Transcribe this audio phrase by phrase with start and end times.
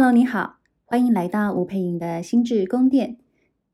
[0.00, 3.18] Hello，你好，欢迎来到吴佩莹的心智宫殿。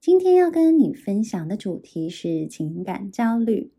[0.00, 3.70] 今天要跟你分享的主题是情感焦虑。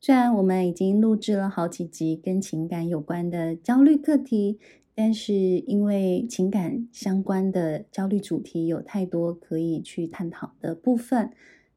[0.00, 4.60] 虽然我们已经录制了好几集跟情感有关的焦虑课题，
[4.94, 11.32] 但是因为情感相关的焦虑主题有太多可以去探讨的部分，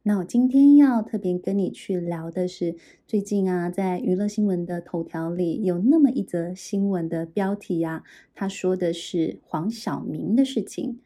[0.08, 2.76] 那我今天要特别跟你去聊的是，
[3.08, 8.04] 最近啊，在娱乐新闻的头条里有那么一则新闻的标题呀、啊，
[8.36, 10.99] 他说的是黄晓明的事情。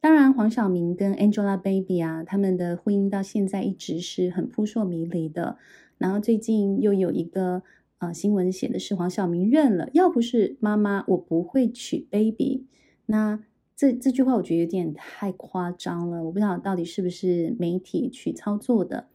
[0.00, 5.56] 当然黄晓明跟 Angelababy 啊，他们的婚姻到现在一直是很扑朔迷离的。
[5.98, 7.62] 然后最近又有一个
[7.98, 12.66] 呃新闻写的是黄晓明认了，要不是妈妈，我不会娶 Baby。
[13.06, 13.44] 那
[13.78, 19.06] 这这句话我觉得有点太夸张了，我不知道到底是不是媒体去操作的。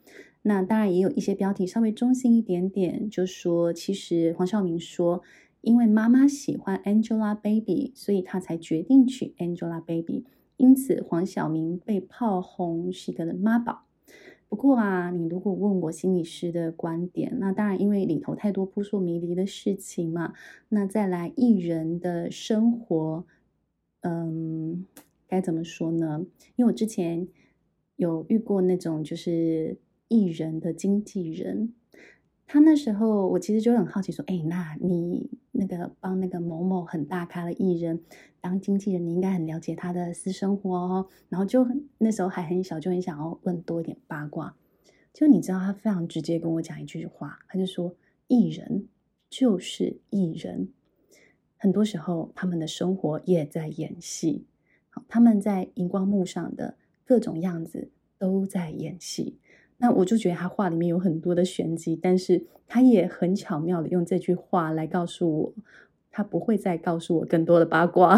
[0.43, 5.21] 那当然也有一些标题稍微中性一点点，就说其实黄晓明说，
[5.59, 10.23] 因为妈妈喜欢 Angelababy，所以他才决定娶 Angelababy。
[10.55, 13.83] 因此，黄晓明被炮轰是一个妈宝。
[14.47, 20.31] 不过啊，你如果问我心理师的观点，那当然，因为里头太多扑朔迷离的事情嘛。
[20.69, 23.25] 那再来艺人的生活，
[24.03, 24.85] 嗯，
[25.27, 26.25] 该怎么说呢？
[26.55, 27.27] 因为我之前
[27.97, 31.73] 有遇过那种就是艺人的经纪人。
[32.45, 38.03] 他那时候，我其实就很好奇，说：“哎，那你那个帮那个某某很大咖的艺人
[38.41, 41.65] 当经纪人，你应该很了解他的私生活哦。”然后就
[41.97, 44.55] 那时候还很小，就很想要问多一点八卦。
[45.13, 47.95] 就你知道，他非常直接跟我讲一句话，他就说
[48.27, 48.87] ：“艺人
[49.29, 50.67] 就是艺人，
[51.63, 54.43] 很多时候他们的生活也在演戏，
[55.07, 56.75] 他们在荧光幕上的
[57.05, 59.37] 各种样子都在演戏。”
[59.79, 65.53] 那我就觉得他话里面有很多的玄机，但是他也很巧妙的用这句话来告诉我，
[66.11, 68.17] 他不会再告诉我更多的八卦。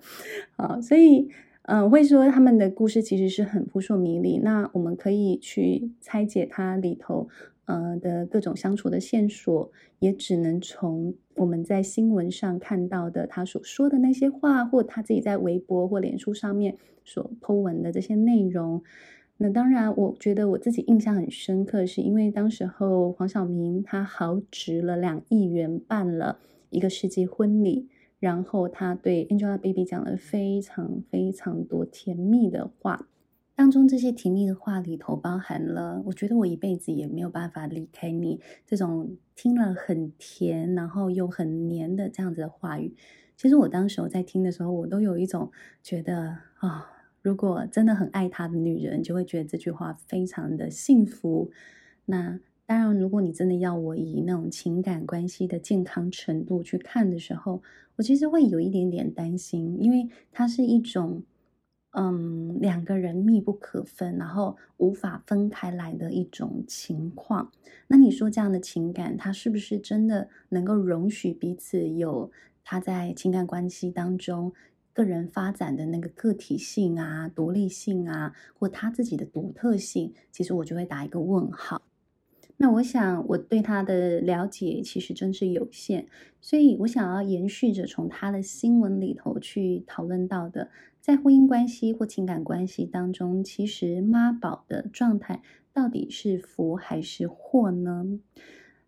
[0.56, 1.28] 好，所以，
[1.64, 4.38] 嗯、呃，会说他们的故事其实是很扑朔迷离。
[4.38, 7.28] 那我们可以去拆解它里头，
[7.68, 9.70] 呃的各种相处的线索，
[10.00, 18.82] 也只能从我们在新闻上看到的他所说的那些话，或他自己在微博或脸书上面所 po 文的这些内容。
[19.36, 26.40] 那当然，我觉得我自己印象很深刻，是因为当时候黄晓明他豪掷了两亿元办了
[26.70, 27.86] 一个世纪婚礼，
[28.18, 33.06] 然后他对 Angelababy 讲了非常非常多甜蜜的话，
[33.58, 42.94] 当中这些甜蜜的话里头包含了，我觉得我一辈子也没有办法离开你这种听了很甜，然后又很黏的这样子的话语。
[43.36, 45.50] 其实我当时候在听的时候，我都有一种
[45.82, 46.92] 觉得啊。
[47.20, 51.50] 如果真的很爱他的女人，就会觉得这句话非常的幸福。
[52.04, 57.60] 那当然，如果你真的要我以那种情感关系的健康程度去看的时候，
[57.96, 61.24] 我其实会有一点点担心，因为它是一种，
[62.00, 67.50] 嗯，两个人密不可分，然后无法分开来的一种情况。
[67.88, 72.30] 那你说这样的情感，它是不是真的能够容许彼此有
[72.62, 74.52] 他在情感关系当中？
[74.92, 81.82] 个人发展的那个个体性啊、独立性啊，或他自己的独特性，其实我就会打一个问号。
[82.60, 86.06] 那我想我对他的了解其实真是有限，
[86.40, 90.68] 所以我想要延续着从他的新闻里头去讨论到的，
[91.00, 95.40] 在婚姻关系或情感关系当中，其实妈宝的状态
[95.72, 98.18] 到底是福还是祸呢？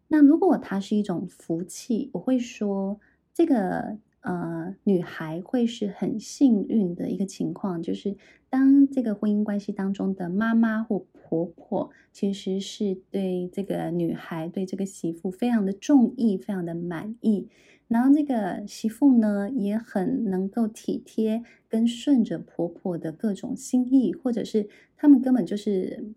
[0.08, 3.00] 那如果它是一种福气，我会说
[3.32, 3.98] 这个。
[4.20, 8.16] 呃，女孩会是很幸运的一个情况，就是
[8.50, 17.48] 当这个婚姻关系当中的妈妈或婆婆，其实是对这个女孩、对这个媳妇非常的中意、非常的满意，
[17.88, 26.12] 然后这个媳妇呢，也很能够体贴跟顺着婆婆的各种心意，或者是他们根本就是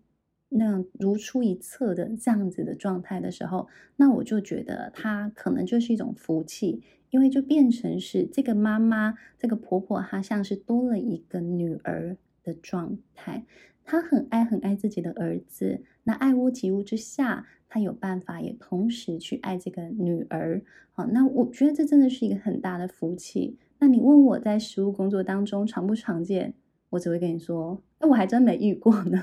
[0.56, 6.82] 那样如出一辙的这样子的状态的时候，那我就觉得她可能就是一种福气。
[7.10, 13.44] 因为就变成是这个妈妈，这个婆婆，她像是多了一个女儿的状态。
[13.84, 20.62] 她很爱很爱自己的儿子，那爱屋及乌之下，她有办法也同时去爱这个女儿。
[20.90, 23.58] 好，那我觉得这真的是一个很大的福气。
[23.78, 26.54] 那你问我在实务工作当中常不常见，
[26.94, 29.22] 我只会跟你说，哎，我还真没遇过呢，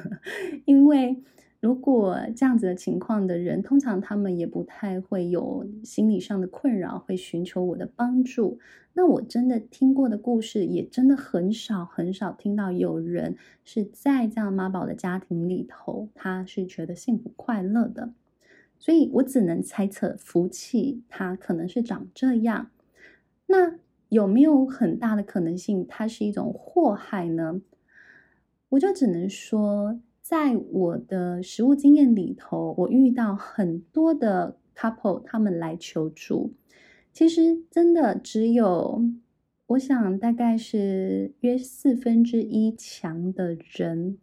[0.65, 1.23] 因为。
[1.61, 8.57] 如果这样子的情况的人，通常他们也不太会有心理上的困扰，会寻求我的帮助。
[8.93, 18.11] 那我真的听过的故事，也真的很少很少听到有人是在这样妈宝的家庭里头，他是觉得幸福快乐的。
[18.79, 22.71] 所以我只能猜测福气它可能是长这样。
[23.45, 23.75] 那
[24.11, 27.61] 有没有很大的可能性它是一种祸害呢？
[28.67, 36.51] 我就只能说，在我的实务经验里头，我遇到很多的 couple，他们来求助，
[37.13, 39.01] 其实真的只有，
[39.67, 44.17] 我想大概是约四分之一强的人，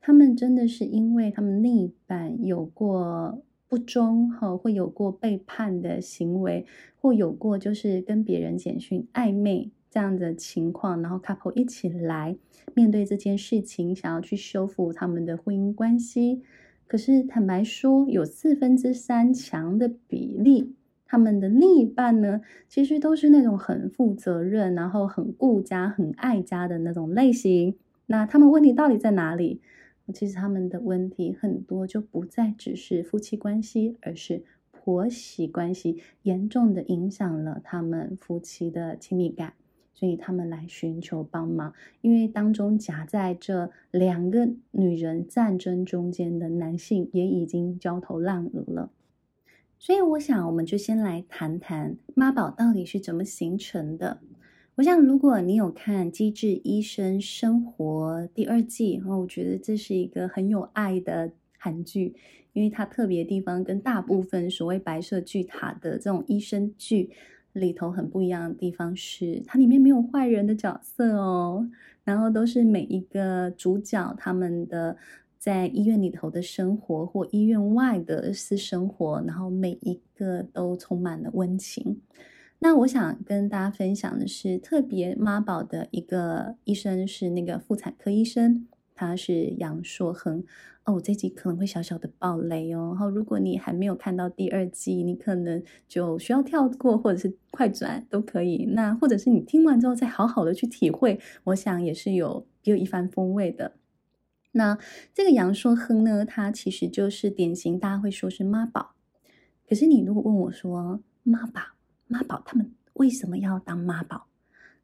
[0.00, 3.42] 他们真的是因为他们另一半有过。
[3.68, 6.64] 不忠哈，会有过背叛的行为，
[7.00, 12.36] 或有过就是跟别人简讯暧昧这样的情况，然后 couple 一起来
[12.74, 16.42] 面对这件事情，想要去修复他们的婚姻关系。
[16.86, 20.72] 可是坦白说，有四分之三强的比例，
[21.04, 27.74] 他们的另一半呢，其实都是那种很负责任，然后很顾家、很爱家的那种类型。
[28.06, 29.60] 那他们问题到底在哪里？
[30.14, 39.54] 其实他们的问题很多，就不再只是夫妻关系，而是婆媳关系，严重的影响了他们夫妻的亲密感，
[39.92, 41.74] 所以他们来寻求帮忙。
[42.02, 48.90] 因为当中夹在这两个女人战争中间的男性也已经焦头烂额了。
[49.78, 54.20] 所以我想，我们就先来谈谈妈宝到底是怎么形成的。
[54.76, 62.14] 我想，如果你有看《机智医生生活》第二季，然后我觉得这是一个很有爱的韩剧，
[62.52, 67.08] 因为它特别地方跟大部分所谓白色巨塔的这种医生剧
[67.54, 71.66] 里头很不一样的地方是，它里面没有坏人的角色哦，
[72.04, 74.94] 然后都是每一个主角他们的
[75.38, 81.98] 在医院里头的生活或医院外的私生活，然后每一个都充满了温情。
[82.58, 90.42] 那我想跟大家分享的是，特别妈宝的一个医生是那个妇产科医生，他是杨硕亨。
[90.84, 92.90] 哦，我这集可能会小小的爆雷哦。
[92.92, 98.66] 然后，如果你还没有看到第二季，你可能就需要跳过，或者是快转都可以。
[98.66, 103.74] 那或者是你听完之后再好好的去体会，我想也是有别有一番风味的。
[104.52, 104.78] 那
[105.12, 108.94] 这个杨硕亨呢，他其实就是典型大家会说是妈宝。
[109.68, 111.60] 可是你如果问我说妈宝，
[112.06, 114.26] 妈宝他们为什么要当妈宝？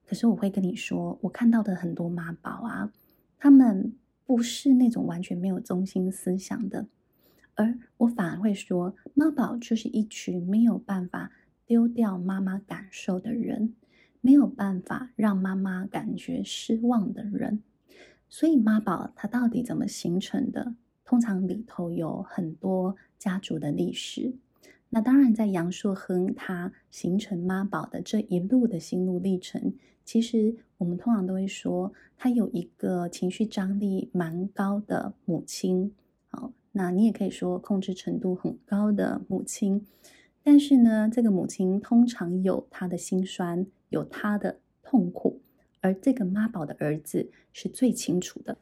[0.05, 2.93] 可是我会跟你说，我看到的很多妈宝啊，
[3.39, 3.95] 他们
[4.27, 6.87] 不是那种完全没有中心思想的，
[7.55, 11.33] 而我反而会说，妈宝就是一群没有办法
[11.65, 13.75] 丢掉妈妈感受的人，
[14.21, 17.63] 没有办法让妈妈感觉失望的人。
[18.29, 20.75] 所以妈宝它到底怎么形成的？
[21.05, 24.35] 通常里头有很多家族的历史。
[24.95, 29.73] 那当然，在杨硕亨他形成妈宝的这一路的心路历程，
[30.05, 35.95] 其实我们通常都会说，他有一个情绪张力蛮高的母亲，
[36.29, 39.87] 好，那你也可以说控制程度很高的母亲，
[40.43, 45.41] 但是呢，这个母亲通常有他的心酸，有他的痛苦，
[45.81, 48.59] 而这个妈宝的儿子是最清楚的。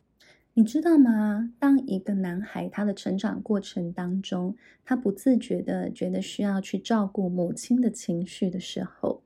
[0.55, 1.53] 你知道吗？
[1.59, 9.23] 当一个男孩他的成长过程当中，他不自觉的觉得需要去照顾母亲的情绪的时候，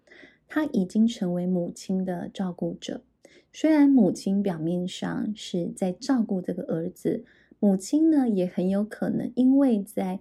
[0.47, 3.03] 他已经成为母亲的照顾者。
[3.53, 7.25] 虽然母亲表面上是在照顾这个儿子，
[7.59, 10.21] 母亲呢也很有可能因为在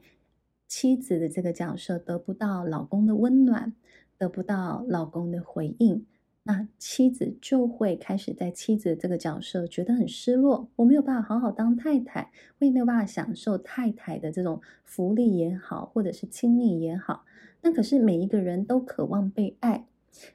[0.67, 3.73] 妻子的这个角色得不到老公的温暖，
[4.17, 6.05] 得不到老公的回应。
[6.45, 17.23] 那妻子就会开始在妻子这个角色觉得很失落，我没有办法好好当太太，我也没有办法享受太太的这种福利也好，或者是亲密也好。
[17.61, 19.87] 那可是每一个人都渴望被爱，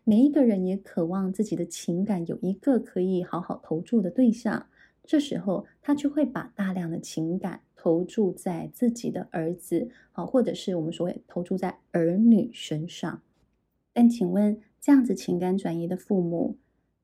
[0.05, 4.67] 每一个人也渴望自己的情感有一个可以好好投注的对象。
[5.05, 13.21] 这时候他就会把大量的情感投注在自己的儿子，好，或者是我们所谓投注在儿女身上。
[13.93, 14.59] 但请问？
[14.81, 16.57] 这样子情感转移的父母，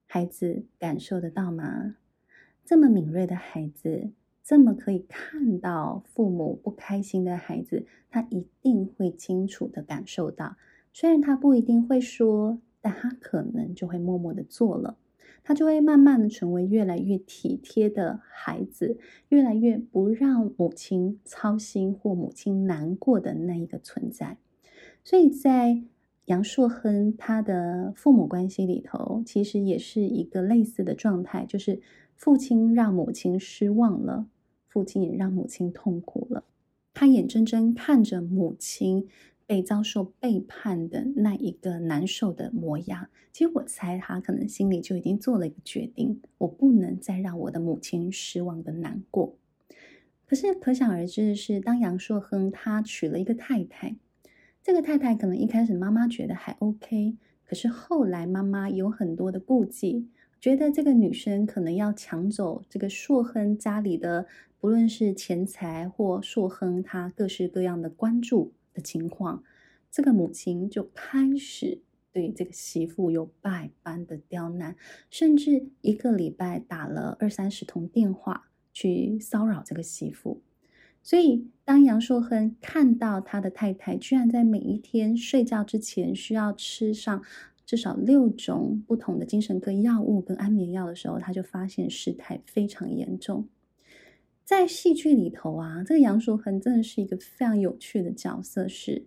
[0.07, 1.97] 孩子感受得到吗？
[2.65, 4.11] 这么敏锐的孩子，
[4.43, 10.57] 这么可以看到父母不开心的孩子，他一定会清楚地感受到。
[10.93, 14.97] 虽然他不一定会说，但他可能就会默默地做了。
[15.47, 18.97] 他就会慢慢的成为越来越体贴的孩子，
[19.29, 24.39] 越来越不让母亲操心或母亲难过的那一个存在。
[25.03, 25.83] 所以在
[26.27, 31.81] 杨硕亨他的父母关系里头，其实也是一个类似的状态，就是
[32.17, 34.27] 父亲让母亲失望了，
[34.67, 36.45] 父亲也让母亲痛苦了。
[36.95, 39.07] 他眼睁睁看着母亲
[39.47, 49.37] 被遭受背叛的那一个难受的模样，其实我猜他可能心里就已经做了一个决定：我不能再让我的母亲失望的难过。
[50.25, 53.97] 可是可想而知的是，当杨硕亨他娶了一个太太，
[54.65, 60.09] 这个太太可能一开始妈妈觉得还 OK，可是后来妈妈有很多的顾忌，
[60.41, 64.27] 觉得这个女生可能要抢走这个硕亨家里的，
[64.59, 69.45] 不论是钱财或硕亨他各式各样的关注的情况，
[69.91, 74.77] 这个母亲就开始对这个媳妇有百般的刁难，
[75.11, 78.49] 甚至一个礼拜打了二三十通电话。
[78.77, 80.43] 去骚扰这个媳妇，
[81.05, 87.23] 所以当杨硕亨看到他的太太居然在每一天睡觉之前需要吃上
[87.67, 93.47] 至少六种不同的精神科药物跟安眠药的时候，他就发现事态非常严重。
[94.45, 99.07] 在戏剧里头啊，这个杨硕亨真的是一个非常有趣的角色，是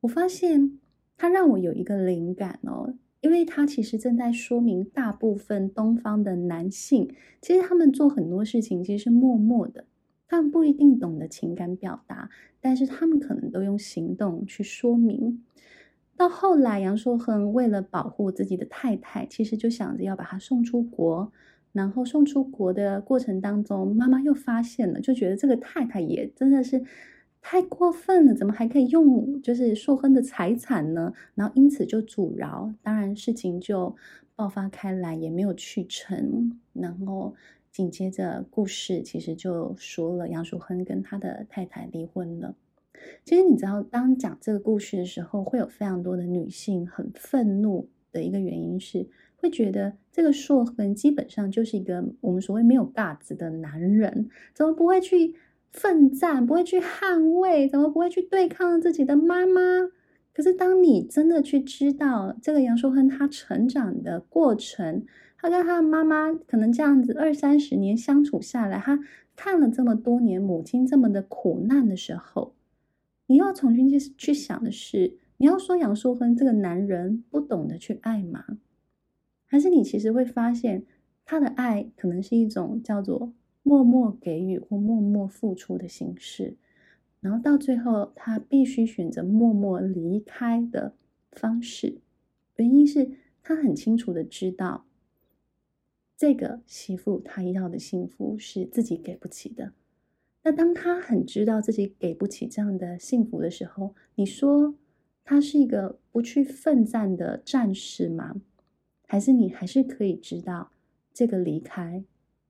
[0.00, 0.78] 我发现
[1.16, 2.94] 他让我有一个灵感哦。
[3.20, 7.10] 因为他其实正在说明，大部分东方的男性，
[7.40, 9.86] 其实他们做很多事情其实是默默的，
[10.28, 15.42] 他们不一定懂得情感表达，但是他们可能都用行动去说明。
[16.16, 21.32] 到后来，杨硕亨为了保护自己的太太，其实就想着要把她送出国，
[21.72, 26.82] 然后送出国的过程当中，妈妈又发现了，就觉得这个太太也真的是。
[27.46, 31.12] 太过分了，怎么还可以用就是硕亨的财产呢？
[31.34, 33.94] 然后因此就阻挠，当然事情就
[34.34, 36.58] 爆发开来，也没有去成。
[36.72, 37.34] 然后
[37.74, 42.54] 紧接着故事其实就说了，杨硕亨跟他的太太离婚了。
[43.24, 55.34] 其实你知道，当讲这个故事的时候，会有非常多的女性很愤怒的一个原因是，会觉得这个硕亨基本上就是一个我们所谓没有 guts 的男人，怎么不会去？
[55.72, 59.90] 奋战不会去捍卫，怎么不会去对抗自己的妈妈？
[60.32, 65.04] 可是当你真的去知道这个杨硕亨他成长的过程，
[65.36, 68.98] 他跟他的妈妈可能这样子二三十年相处下来，他
[69.36, 72.54] 看了这么多年母亲这么的苦难的时候，
[73.26, 78.44] 你要重新去去想的是，你要说杨硕亨这个男人不懂得去爱吗？
[79.46, 80.84] 还是你其实会发现
[81.24, 83.32] 他的爱可能是一种叫做。
[83.66, 86.58] 默默给予或默默付出的形式，
[87.22, 90.92] 然后到最后，他必须选择默默离开的
[91.32, 92.02] 方式。
[92.56, 93.12] 原因是
[93.42, 94.84] 他很清楚的知道，
[96.16, 99.72] 这个媳妇她要的幸福是自己给不起的。
[100.42, 104.74] 那当他很知道自己给不起这样的幸福的时候，你说
[105.24, 108.40] 他是一个不去奋战的战士吗？
[109.06, 110.70] 还是你还是可以知道
[111.12, 112.04] 这个离开？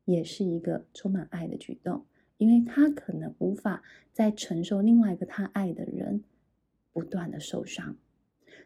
[0.07, 2.05] 也是一个充满爱的举动，
[2.37, 6.23] 因为他可能无法再承受另外一个他爱的人
[6.93, 7.97] 不断的受伤，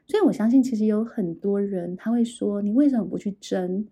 [0.05, 3.87] 所以我相信，其实有很多人他会说：“你为什么不去争？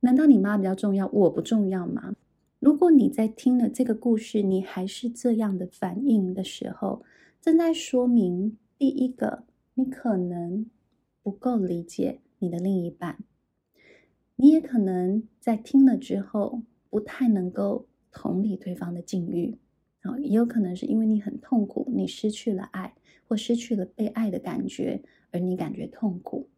[0.00, 2.14] 难道你妈比较重要，我不重要吗？”
[2.60, 7.04] 如果你在听了这个故事，你还是这样的反应的时候，
[7.40, 10.66] 正在说明第一个，你可能
[11.22, 13.18] 不够理解你的另一半，
[14.36, 16.62] 你也可能在听了之后。
[16.88, 19.58] 不太能够同理对方的境遇，
[20.00, 22.94] 啊，也有可能是因为你很痛苦，你失去了爱
[23.26, 26.48] 或失去了被爱的感觉，而你感觉痛苦。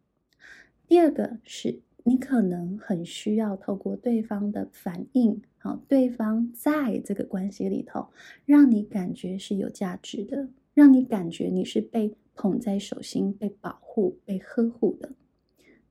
[0.87, 8.07] 第二个是你可能很需要透过对方的反应，好，对方在这个关系里头，
[8.45, 15.13] 让你感觉是有价值的，让你感觉你是被捧在手心、被保护、被呵护的。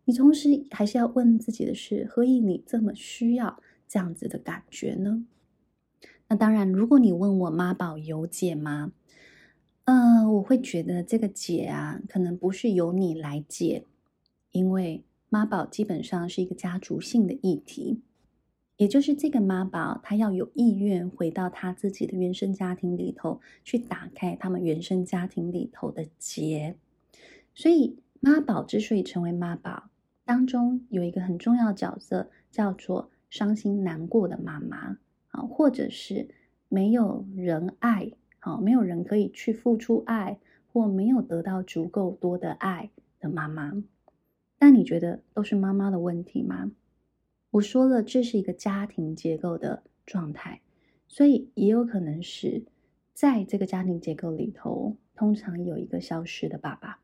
[0.04, 3.60] 你同时还是要问自己的是：何以你这么需要？
[3.86, 5.24] 这样子的感觉呢？
[6.28, 8.92] 那当然，如果你问我妈宝有解吗？
[9.84, 13.84] 呃，我会觉得这个解啊，可能不是由你来解，
[14.50, 18.00] 因为妈宝基本上是一个家族性的议题，
[18.76, 26.76] 也就是这个妈宝他要有意愿回到他自己的原生家庭里头，去打开他们原生家庭里头的结。
[27.54, 29.90] 所以妈宝之所以成为妈宝，
[30.24, 33.10] 当中有一个很重要角色叫做。
[33.30, 34.96] 伤心难过的妈妈
[35.32, 36.28] 啊，或者是
[36.70, 40.38] 没有人爱，啊，没有人可以去付出爱，
[40.72, 42.88] 或没有得到足够多的爱
[43.20, 43.84] 的妈妈，
[44.58, 46.72] 那你觉得都是妈妈的问题吗？
[47.50, 50.60] 我说了，这是一个家庭结构的状态，
[51.06, 52.64] 所以也有可能是
[53.14, 57.00] 在这个家庭结构里头，通常有一个消失的爸爸，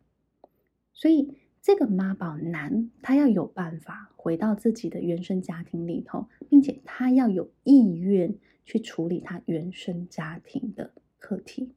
[0.92, 1.37] 所以。
[1.66, 8.34] 这个妈宝男，他要有办法回到自己的原生家庭里头，并且他要有意愿
[8.66, 11.73] 去处理他原生家庭的课题。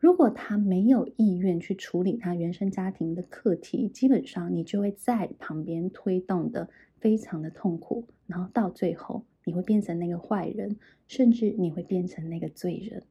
[0.00, 13.02] 如果他没有意愿去处理他原生家庭的课题，基本上你就会在旁边推动的非常的痛苦，然后到最后你会变成那个坏人，甚至你会变成那个罪人。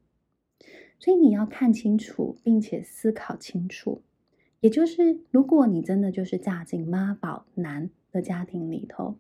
[0.98, 4.02] 所以你要看清楚，并且思考清楚。
[4.60, 9.16] 也就是，如果你真的就是嫁进妈宝男的家庭里头，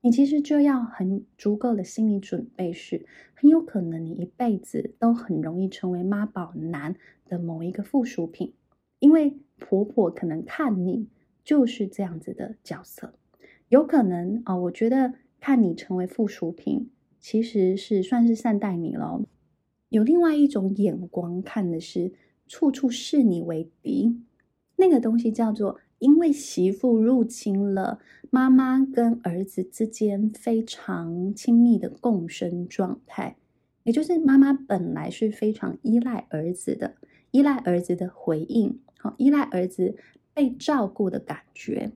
[0.00, 6.94] 你其实就要很足够的心理准备，是很有可能你一辈子都很容易成为妈宝男
[7.26, 8.52] 的某一个附属品，
[9.00, 11.08] 因为婆婆可能看你
[11.42, 13.14] 就是这样子的角色，
[13.68, 19.20] 有可能啊、哦，我觉得看你成为附属品，其实是算是善待你了。
[19.88, 22.12] 有另外一种眼光看的是
[22.46, 24.20] 处处视你为敌。
[24.76, 27.98] 那个东西叫做，因为媳妇入侵了
[28.30, 33.36] 妈妈跟儿子之间非常亲密的共生状态，
[33.84, 36.94] 也就是妈妈本来是非常依赖儿子的，
[37.30, 39.96] 依赖儿子的回应，好，依赖儿子
[40.32, 41.92] 被照顾的感觉。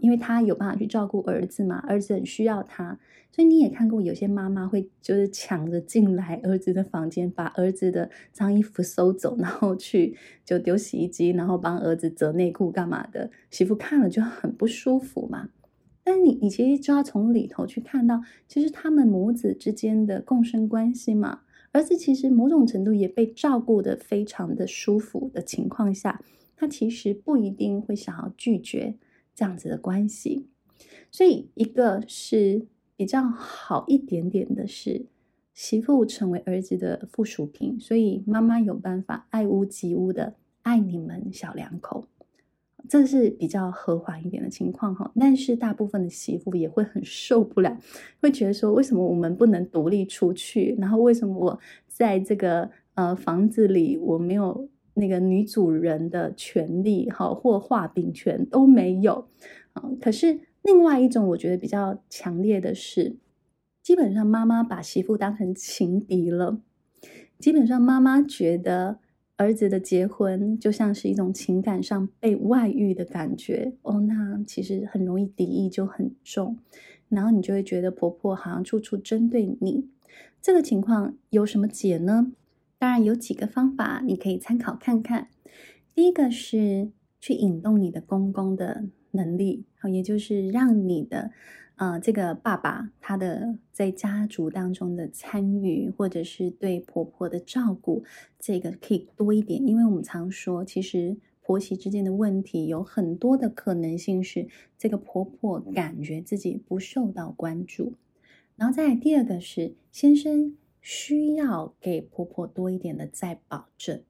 [0.00, 2.98] 因为他有办法去照顾儿子嘛，儿子很需要他，
[3.32, 15.48] 所以你也看过有些妈妈会就是抢着进来儿子的房间，把儿子的脏衣服收走，然后去就丢洗衣机，然后帮儿子折内裤干嘛的，媳妇看了就很不舒服嘛。
[16.02, 21.40] 但你你其实就要从里头去看到，其实他们母子之间的共生关系嘛，
[21.72, 26.20] 儿子其实某种程度也被照顾得非常的舒服的情况下，
[26.56, 28.96] 他其实不一定会想要拒绝。
[29.40, 30.44] 这样子的关系，
[31.10, 35.06] 所以一个是比较好一点点的是，
[35.54, 42.04] 媳妇成为儿子的附属品，所以妈妈有办法爱屋及乌的爱你们小两口，
[42.86, 45.10] 这是比较和缓一点的情况哈。
[45.18, 47.78] 但是大部分的媳妇也会很受不了，
[48.20, 50.76] 会觉得说，为什么我们不能独立出去？
[50.78, 54.68] 然后为什么我在这个呃房子里我没有？
[55.00, 59.26] 那个女主人的权利，哈，或话柄权都没有，
[59.72, 63.16] 啊，可是另外一种我觉得比较强烈的是，
[63.82, 66.60] 基本上妈妈把媳妇当成情敌了，
[67.38, 68.98] 基本上妈妈觉得
[69.36, 76.58] 儿子的结婚就像是一种情感上被外遇的感觉，哦，那其实很容易敌意就很重，
[77.08, 79.88] 然后你就会觉得婆婆好像处处针对你，
[80.42, 82.32] 这个情况有什么解呢？
[82.80, 85.28] 当然有几个方法，你可以参考看看。
[85.94, 86.90] 第一个是
[87.20, 91.30] 去引动你的公公的能力，好也就是让你的
[91.76, 98.02] 呃这个爸爸他的在家族当中的参与，或者是对婆婆的照顾，
[98.38, 99.62] 这个可以多一点。
[99.68, 107.92] 因为我们常说，其实婆媳之间的问题有很多的可能性是这个婆婆感觉自己不受到关注。
[108.56, 110.56] 然后再第二个是先生。
[110.80, 114.02] 需要给婆婆多一点的再保证，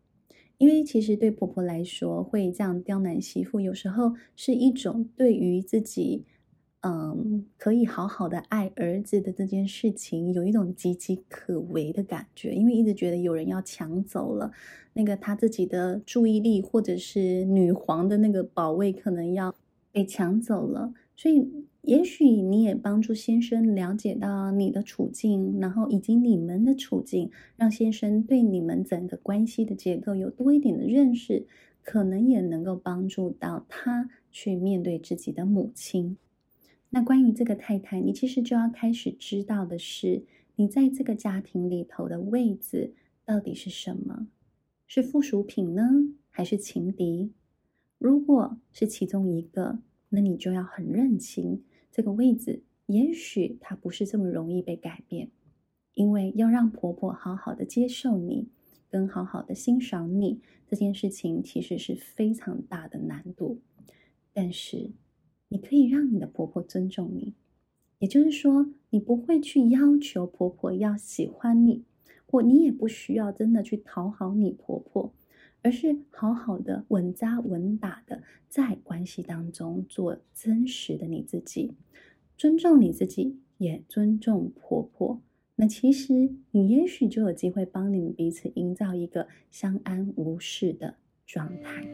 [0.59, 6.25] 因为其实对婆婆来说，会这样刁难媳妇，有时候是一种对于自己，
[6.83, 14.53] 嗯，可以好好的爱儿子的这件事情，有一种岌岌可危的感觉，因为一直觉得有人要抢走了
[14.93, 19.55] 那个他自己的注意力，或者是女皇的那个宝位可能要
[19.93, 21.69] 被抢走了，所以。
[21.83, 31.47] 也许你也帮助先生了解到你的处境，然后以及你们的处境，让先生对你们整个关系的结构有多一点的认识，
[31.83, 36.19] 可能也能够帮助到他去面对自己的母亲。
[36.91, 40.25] 那关于这个太太，你其实就要开始知道的是，
[40.57, 42.93] 你在这个家庭里头的位置
[43.25, 44.29] 到底是什么？
[44.87, 47.33] 是附属品呢，还是情敌？
[47.97, 49.79] 如果是其中一个，
[50.11, 51.63] 那你就要很认清。
[51.91, 55.31] 这个位置，也许它不是这么容易被改变，
[55.95, 58.49] 因为要让婆婆好好的接受你，
[58.89, 63.59] 跟好好的欣赏你，这件事情其实是非常大的难度。
[64.33, 64.91] 但是，
[65.49, 67.35] 你可以让你的婆婆尊重你，
[67.99, 71.83] 也就是说，你不会去要求婆婆要喜欢你，
[72.27, 75.13] 或你也不需要真的去讨好你婆婆。
[75.63, 81.75] 而是好好的稳扎稳打的在关系当中做真实的你自己，
[82.37, 85.21] 尊重你自己，也尊重婆婆。
[85.57, 90.95] 那其实你也许就有机会帮你们彼此营造一个相安无事的
[91.27, 91.87] 状态。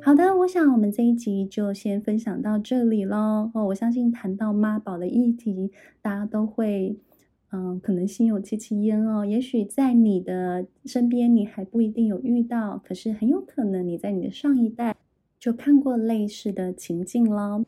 [0.00, 3.50] 好的，我想我们这一集就先分享到这里喽。
[3.54, 6.96] 哦，我相信谈到妈宝的议题，大家都会。
[7.52, 9.26] 嗯，可能心有戚戚焉哦。
[9.26, 14.96] 也许在你的身边，你还不一定有遇到，可是很有可能你在你的上一代
[15.38, 17.64] 就看过类似的情境咯。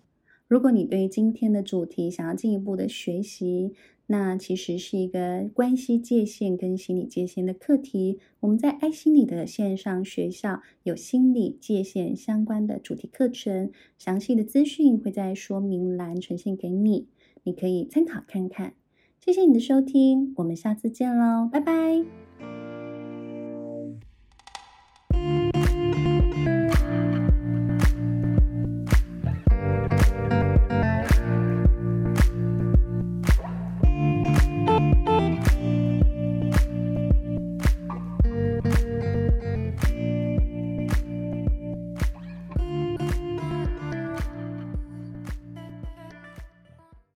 [0.46, 3.72] 如果你对今天的主题想要进一步的学习，
[4.06, 8.18] 那其实是一个关系界限跟心理界限的课题。
[8.40, 17.08] 我们在爱心理的线上学校有心理界限相关的主题课程，详细的资讯会在说明栏呈现给你，
[17.44, 18.74] 你可以参考看看。
[19.24, 21.72] 谢谢你的收听，我们下次见喽，拜拜。